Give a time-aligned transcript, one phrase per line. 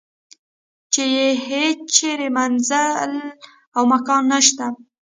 [0.93, 3.11] چې یې هیچرې منزل
[3.75, 4.65] او مکان نشته.